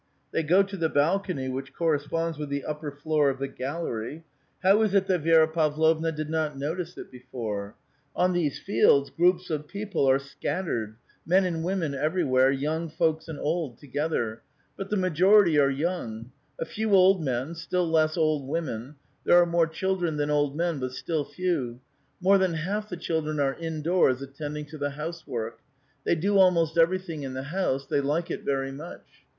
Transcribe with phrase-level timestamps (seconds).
[0.31, 4.23] They go to the balcony which corresponds with the upper floor of the gallery.
[4.63, 7.75] How is it that Vi6ra Pavlovna did not notice it before?
[8.15, 13.27] On these fields groups of people are scat tered; men and women everywhere, young folks
[13.27, 14.41] and old to gether;
[14.75, 19.45] but the majority are young; a few old men, still less old women; there are
[19.45, 21.79] more children than old men, but still few.
[22.19, 25.59] More than half the children are indoors, attending to the housework.
[26.05, 29.05] They do almost everything in the house; they like it very much.